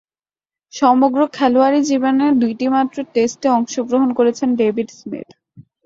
[0.73, 5.27] সমগ্র খেলোয়াড়ী জীবনে দুইটিমাত্র টেস্টে অংশগ্রহণ করেছেন ডেভিড স্মিথ।